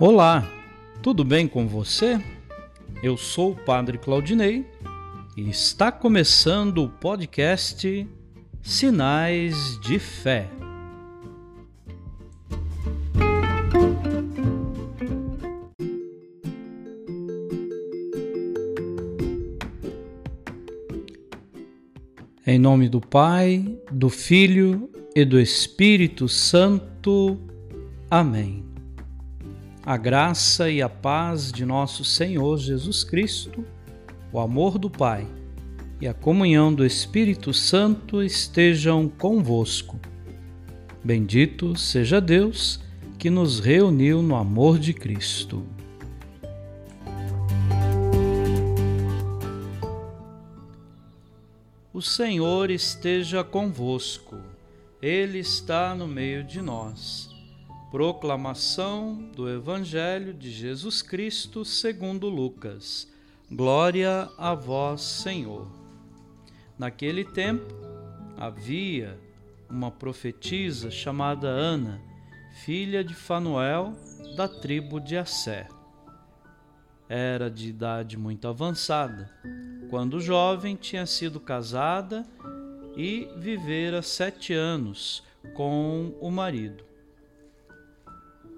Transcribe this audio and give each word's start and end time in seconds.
Olá, 0.00 0.48
tudo 1.02 1.24
bem 1.24 1.48
com 1.48 1.66
você? 1.66 2.22
Eu 3.02 3.16
sou 3.16 3.50
o 3.50 3.56
Padre 3.56 3.98
Claudinei 3.98 4.64
e 5.36 5.50
está 5.50 5.90
começando 5.90 6.84
o 6.84 6.88
podcast 6.88 8.06
Sinais 8.62 9.76
de 9.80 9.98
Fé. 9.98 10.48
Em 22.46 22.56
nome 22.56 22.88
do 22.88 23.00
Pai, 23.00 23.76
do 23.90 24.08
Filho 24.08 24.88
e 25.12 25.24
do 25.24 25.40
Espírito 25.40 26.28
Santo. 26.28 27.36
Amém 28.08 28.77
a 29.88 29.96
graça 29.96 30.70
e 30.70 30.82
a 30.82 30.88
paz 30.90 31.50
de 31.50 31.64
nosso 31.64 32.04
Senhor 32.04 32.58
Jesus 32.58 33.02
Cristo, 33.02 33.64
o 34.30 34.38
amor 34.38 34.76
do 34.78 34.90
Pai 34.90 35.26
e 35.98 36.06
a 36.06 36.12
comunhão 36.12 36.74
do 36.74 36.84
Espírito 36.84 37.54
Santo 37.54 38.22
estejam 38.22 39.08
convosco. 39.08 39.98
Bendito 41.02 41.74
seja 41.74 42.20
Deus 42.20 42.84
que 43.18 43.30
nos 43.30 43.60
reuniu 43.60 44.20
no 44.20 44.36
amor 44.36 44.78
de 44.78 44.92
Cristo. 44.92 45.66
O 51.94 52.02
Senhor 52.02 52.70
esteja 52.70 53.42
convosco, 53.42 54.36
Ele 55.00 55.38
está 55.38 55.94
no 55.94 56.06
meio 56.06 56.44
de 56.44 56.60
nós. 56.60 57.37
Proclamação 57.90 59.14
do 59.34 59.48
Evangelho 59.48 60.34
de 60.34 60.50
Jesus 60.50 61.00
Cristo 61.00 61.64
segundo 61.64 62.28
Lucas. 62.28 63.10
Glória 63.50 64.28
a 64.36 64.54
vós, 64.54 65.00
Senhor. 65.00 65.66
Naquele 66.78 67.24
tempo 67.24 67.74
havia 68.36 69.18
uma 69.70 69.90
profetisa 69.90 70.90
chamada 70.90 71.48
Ana, 71.48 71.98
filha 72.62 73.02
de 73.02 73.14
Fanuel, 73.14 73.94
da 74.36 74.46
tribo 74.46 75.00
de 75.00 75.16
Assé. 75.16 75.66
Era 77.08 77.50
de 77.50 77.70
idade 77.70 78.18
muito 78.18 78.46
avançada, 78.46 79.30
quando 79.88 80.20
jovem 80.20 80.76
tinha 80.76 81.06
sido 81.06 81.40
casada 81.40 82.26
e 82.94 83.30
vivera 83.38 84.02
sete 84.02 84.52
anos 84.52 85.22
com 85.54 86.14
o 86.20 86.30
marido. 86.30 86.87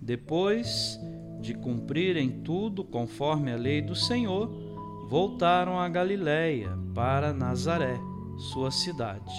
Depois 0.00 0.98
de 1.40 1.54
cumprirem 1.54 2.42
tudo 2.42 2.84
conforme 2.84 3.52
a 3.52 3.56
lei 3.56 3.80
do 3.80 3.94
Senhor, 3.94 4.48
voltaram 5.08 5.78
a 5.78 5.88
Galiléia 5.88 6.70
para 6.94 7.32
Nazaré, 7.32 7.98
sua 8.52 8.70
cidade. 8.70 9.34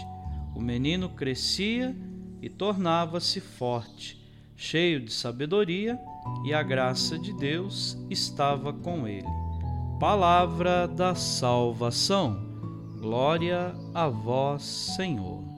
O 0.55 0.61
menino 0.61 1.09
crescia 1.09 1.95
e 2.41 2.49
tornava-se 2.49 3.39
forte, 3.39 4.19
cheio 4.55 4.99
de 4.99 5.11
sabedoria, 5.11 5.99
e 6.45 6.53
a 6.53 6.63
graça 6.63 7.17
de 7.17 7.33
Deus 7.33 7.97
estava 8.09 8.73
com 8.73 9.07
ele. 9.07 9.27
Palavra 9.99 10.87
da 10.87 11.15
salvação. 11.15 12.47
Glória 12.99 13.75
a 13.93 14.07
vós, 14.07 14.63
Senhor. 14.63 15.48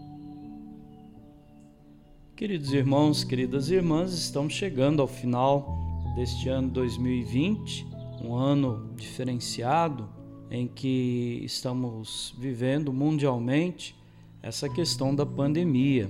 Queridos 2.41 2.73
irmãos, 2.73 3.23
queridas 3.23 3.69
irmãs, 3.69 4.13
estamos 4.13 4.53
chegando 4.53 4.99
ao 4.99 5.07
final 5.07 5.77
deste 6.15 6.49
ano 6.49 6.69
2020, 6.69 7.85
um 8.19 8.33
ano 8.33 8.89
diferenciado 8.95 10.09
em 10.49 10.65
que 10.67 11.39
estamos 11.43 12.33
vivendo 12.39 12.91
mundialmente 12.91 13.95
essa 14.41 14.67
questão 14.67 15.13
da 15.13 15.23
pandemia. 15.23 16.09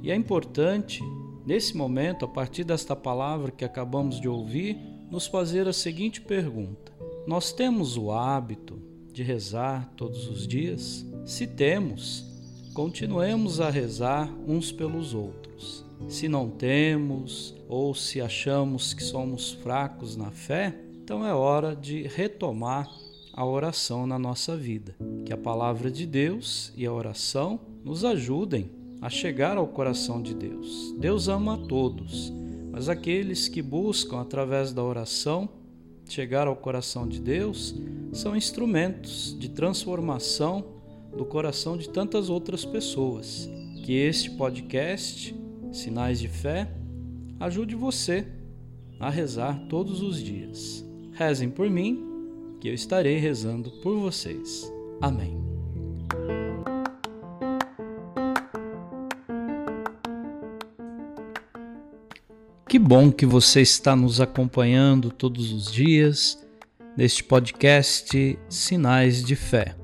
E 0.00 0.12
é 0.12 0.14
importante, 0.14 1.02
nesse 1.44 1.76
momento, 1.76 2.24
a 2.24 2.28
partir 2.28 2.62
desta 2.62 2.94
palavra 2.94 3.50
que 3.50 3.64
acabamos 3.64 4.20
de 4.20 4.28
ouvir, 4.28 4.78
nos 5.10 5.26
fazer 5.26 5.66
a 5.66 5.72
seguinte 5.72 6.20
pergunta: 6.20 6.92
Nós 7.26 7.52
temos 7.52 7.96
o 7.96 8.12
hábito 8.12 8.80
de 9.12 9.24
rezar 9.24 9.92
todos 9.96 10.28
os 10.28 10.46
dias? 10.46 11.04
Se 11.26 11.48
temos, 11.48 12.32
continuemos 12.74 13.60
a 13.60 13.70
rezar 13.70 14.28
uns 14.48 14.72
pelos 14.72 15.14
outros. 15.14 15.84
Se 16.08 16.28
não 16.28 16.50
temos 16.50 17.54
ou 17.68 17.94
se 17.94 18.20
achamos 18.20 18.92
que 18.92 19.02
somos 19.02 19.52
fracos 19.52 20.16
na 20.16 20.32
fé, 20.32 20.76
então 21.00 21.24
é 21.24 21.32
hora 21.32 21.76
de 21.76 22.02
retomar 22.02 22.90
a 23.32 23.46
oração 23.46 24.08
na 24.08 24.18
nossa 24.18 24.56
vida. 24.56 24.96
Que 25.24 25.32
a 25.32 25.36
palavra 25.36 25.88
de 25.88 26.04
Deus 26.04 26.72
e 26.76 26.84
a 26.84 26.92
oração 26.92 27.60
nos 27.84 28.04
ajudem 28.04 28.70
a 29.00 29.08
chegar 29.08 29.56
ao 29.56 29.68
coração 29.68 30.20
de 30.20 30.34
Deus. 30.34 30.94
Deus 30.98 31.28
ama 31.28 31.54
a 31.54 31.58
todos, 31.58 32.32
mas 32.72 32.88
aqueles 32.88 33.46
que 33.46 33.62
buscam 33.62 34.20
através 34.20 34.72
da 34.72 34.82
oração 34.82 35.48
chegar 36.08 36.48
ao 36.48 36.56
coração 36.56 37.06
de 37.06 37.20
Deus 37.20 37.74
são 38.12 38.36
instrumentos 38.36 39.36
de 39.38 39.48
transformação 39.48 40.73
do 41.16 41.24
coração 41.24 41.76
de 41.76 41.88
tantas 41.88 42.28
outras 42.28 42.64
pessoas. 42.64 43.48
Que 43.84 43.94
este 43.94 44.30
podcast, 44.30 45.34
Sinais 45.72 46.18
de 46.18 46.28
Fé, 46.28 46.70
ajude 47.38 47.74
você 47.74 48.26
a 48.98 49.10
rezar 49.10 49.58
todos 49.68 50.02
os 50.02 50.22
dias. 50.22 50.84
Rezem 51.12 51.50
por 51.50 51.68
mim, 51.68 52.02
que 52.60 52.68
eu 52.68 52.74
estarei 52.74 53.18
rezando 53.18 53.70
por 53.82 53.98
vocês. 53.98 54.72
Amém. 55.00 55.36
Que 62.74 62.78
bom 62.78 63.12
que 63.12 63.24
você 63.24 63.60
está 63.60 63.94
nos 63.94 64.20
acompanhando 64.20 65.10
todos 65.10 65.52
os 65.52 65.70
dias 65.70 66.44
neste 66.96 67.22
podcast 67.22 68.36
Sinais 68.48 69.22
de 69.22 69.36
Fé. 69.36 69.83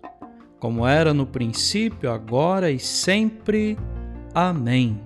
como 0.61 0.85
era 0.85 1.11
no 1.11 1.25
princípio, 1.25 2.11
agora 2.11 2.69
e 2.69 2.77
sempre. 2.77 3.75
Amém. 4.31 5.01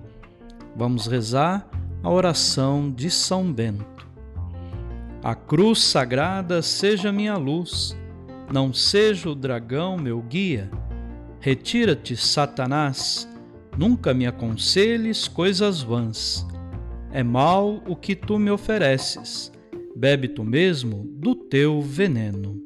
Vamos 0.76 1.06
rezar 1.06 1.66
a 2.02 2.10
oração 2.10 2.92
de 2.94 3.10
São 3.10 3.50
Bento. 3.50 4.06
A 5.24 5.34
cruz 5.34 5.82
sagrada 5.82 6.60
seja 6.60 7.10
minha 7.10 7.36
luz, 7.36 7.96
Não 8.52 8.72
seja 8.72 9.30
o 9.30 9.34
dragão 9.34 9.96
meu 9.96 10.22
guia. 10.22 10.70
Retira-te, 11.40 12.16
Satanás, 12.16 13.28
nunca 13.76 14.14
me 14.14 14.24
aconselhes 14.24 15.26
coisas 15.26 15.82
vãs. 15.82 16.46
É 17.10 17.24
mal 17.24 17.82
o 17.88 17.96
que 17.96 18.14
tu 18.14 18.38
me 18.38 18.52
ofereces, 18.52 19.50
bebe 19.96 20.28
tu 20.28 20.44
mesmo 20.44 21.08
do 21.14 21.34
teu 21.34 21.80
veneno. 21.80 22.65